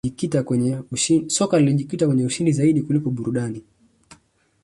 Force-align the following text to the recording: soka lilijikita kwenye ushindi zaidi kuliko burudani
soka 1.27 1.59
lilijikita 1.59 2.07
kwenye 2.07 2.25
ushindi 2.25 2.51
zaidi 2.51 2.81
kuliko 2.81 3.09
burudani 3.09 3.63